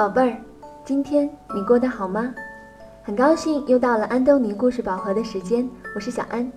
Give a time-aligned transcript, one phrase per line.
[0.00, 0.36] 宝贝儿，
[0.82, 2.34] 今天你过得好吗？
[3.02, 6.50] 很高兴又到了安东尼故事宝盒的时间，我是小安。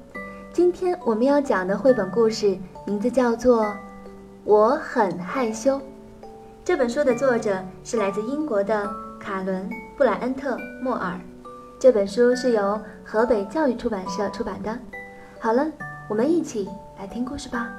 [0.54, 3.66] 今天我们要讲的绘本故事名字叫做
[4.46, 5.76] 《我很害羞》。
[6.64, 11.20] 这本书的作者是来自英国的卡伦·布莱恩特·莫尔。
[11.78, 14.80] 这本书是由河北教育出版社出版的。
[15.42, 15.68] 好了，
[16.08, 17.70] 我们一起来听故事吧。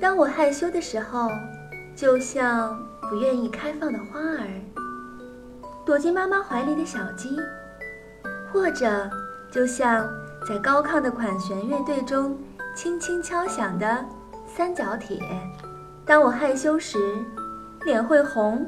[0.00, 1.30] 当我害羞的时候，
[1.94, 2.76] 就像
[3.10, 4.46] 不愿意开放的花儿，
[5.84, 7.36] 躲进妈妈怀里的小鸡，
[8.52, 9.10] 或者
[9.50, 10.08] 就像
[10.48, 12.38] 在高亢的管弦乐队中
[12.72, 14.04] 轻轻敲响的
[14.46, 15.20] 三角铁。
[16.06, 16.98] 当我害羞时，
[17.84, 18.64] 脸会红，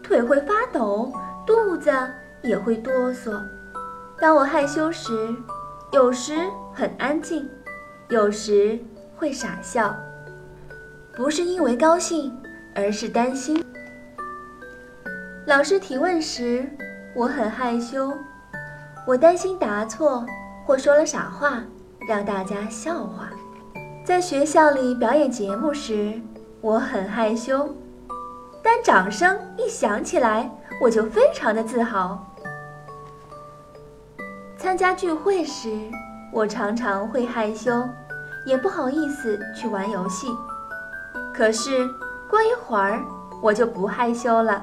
[0.00, 1.12] 腿会发抖，
[1.44, 1.90] 肚子。
[2.44, 3.40] 也会哆嗦。
[4.18, 5.32] 当我害羞时，
[5.92, 6.36] 有时
[6.74, 7.48] 很安静，
[8.08, 8.76] 有时
[9.14, 9.94] 会傻笑。
[11.14, 12.36] 不是因为高兴，
[12.74, 13.64] 而是担心。
[15.44, 16.64] 老师提问时，
[17.16, 18.12] 我很害羞，
[19.04, 20.24] 我担心答错
[20.64, 21.64] 或说了傻话，
[22.06, 23.28] 让大家笑话。
[24.04, 26.20] 在学校里表演节目时，
[26.60, 27.74] 我很害羞，
[28.62, 30.48] 但掌声一响起来，
[30.80, 32.24] 我就非常的自豪。
[34.56, 35.76] 参加聚会时，
[36.32, 37.82] 我常常会害羞，
[38.46, 40.28] 也不好意思去玩游戏。
[41.34, 41.84] 可是
[42.30, 43.02] 过一会儿，
[43.42, 44.62] 我就不害羞了。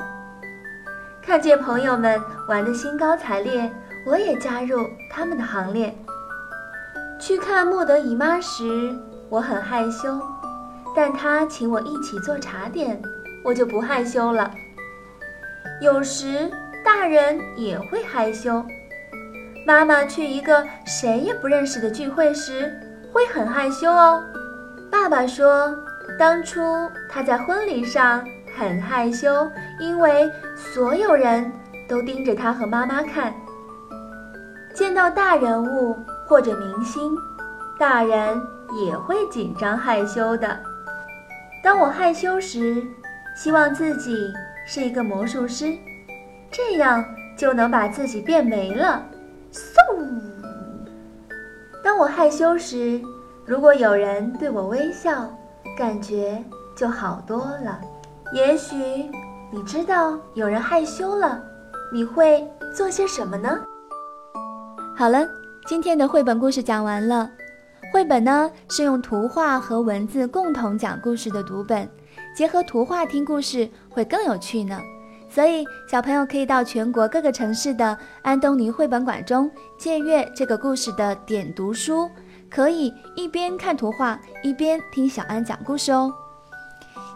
[1.30, 3.72] 看见朋友们玩得兴高采烈，
[4.04, 5.96] 我也加入他们的行列。
[7.20, 8.92] 去看莫德姨妈时，
[9.30, 10.20] 我很害羞，
[10.96, 13.00] 但她请我一起做茶点，
[13.46, 14.52] 我就不害羞了。
[15.80, 16.50] 有时
[16.84, 18.66] 大人也会害羞。
[19.68, 22.74] 妈妈去一个谁也不认识的聚会时，
[23.14, 24.20] 会很害羞哦。
[24.92, 25.78] 爸爸说，
[26.18, 26.60] 当初
[27.08, 28.26] 他在婚礼上
[28.60, 31.50] 很害羞，因为所有人
[31.88, 33.34] 都盯着他和妈妈看。
[34.76, 35.96] 见到大人物
[36.28, 37.16] 或者明星，
[37.80, 38.38] 大人
[38.84, 40.60] 也会紧张害羞的。
[41.64, 42.84] 当我害羞时，
[43.34, 44.14] 希望自己
[44.68, 45.74] 是一个魔术师，
[46.52, 47.04] 这样
[47.38, 49.02] 就能把自己变没了。
[49.54, 49.62] 嗖！
[51.82, 53.02] 当我害羞时，
[53.46, 55.34] 如果有人对我微笑，
[55.78, 56.44] 感觉
[56.76, 57.80] 就好多了。
[58.32, 58.76] 也许
[59.52, 61.42] 你知道有人害羞了，
[61.92, 63.60] 你会做些什么呢？
[64.96, 65.28] 好了，
[65.66, 67.32] 今天的绘本故事讲完了。
[67.92, 71.90] 绘本呢是用图画和文字共同讲故事的读本，
[72.36, 74.80] 结合图画听故事会更有趣呢。
[75.28, 82.08] 所以，小朋友可以到全国各个城市的安东尼绘本馆中借阅这个故事的点读书，
[82.48, 86.14] 可以一边看图画一边听小安讲故事哦。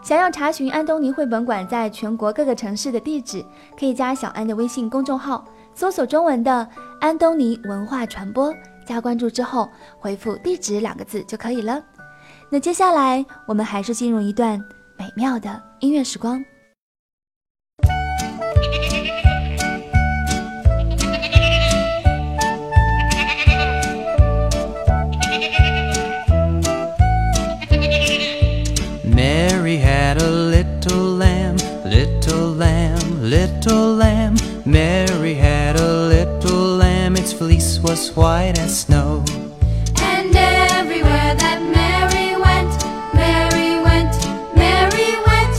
[0.04, 3.42] 想要查询安东尼绘本馆在全国各个城市的地址，
[3.78, 5.42] 可以加小安的微信公众号，
[5.74, 6.68] 搜索中文的
[7.00, 8.54] “安东尼文化传播”，
[8.86, 9.66] 加关注之后
[9.98, 11.82] 回复“地址”两个字就可以了。
[12.50, 14.62] 那接下来我们还是进入一段
[14.98, 16.44] 美妙的音乐时光。
[33.46, 34.34] Little lamb.
[34.64, 39.22] Mary had a little lamb, its fleece was white as snow.
[40.00, 42.72] And everywhere that Mary went,
[43.12, 44.14] Mary went,
[44.56, 45.56] Mary went.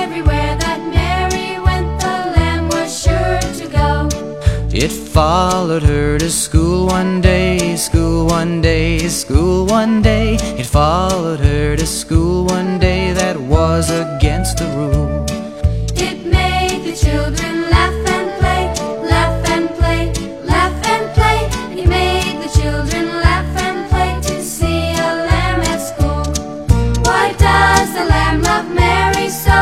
[0.00, 4.08] Everywhere that Mary went, the lamb was sure to go.
[4.72, 10.36] It followed her to school one day, school one day, school one day.
[10.60, 15.33] It followed her to school one day, that was against the rule
[16.94, 18.66] children laugh and play,
[19.02, 20.12] laugh and play,
[20.44, 21.48] laugh and play.
[21.74, 26.22] He made the children laugh and play to see a lamb at school.
[27.02, 29.58] Why does the lamb love Mary so,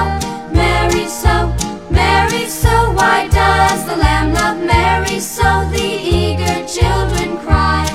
[0.53, 1.49] Mary so,
[1.91, 2.93] Mary so?
[2.93, 5.67] Why does the lamb love Mary so?
[5.73, 7.87] The eager children cry.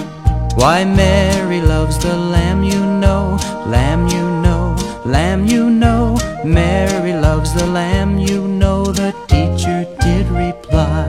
[0.55, 1.36] Why Mary?
[5.56, 6.16] you know.
[6.44, 11.08] Mary loves the lamb you know, the teacher did reply.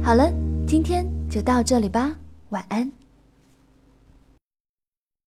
[0.03, 0.31] 好了，
[0.65, 2.15] 今天就到这里吧，
[2.49, 2.91] 晚安。